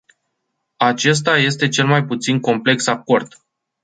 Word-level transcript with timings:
Acesta 0.77 1.37
este 1.37 1.67
cel 1.67 1.85
mai 1.87 2.05
puțin 2.05 2.39
complex 2.39 2.87
acord. 2.87 3.33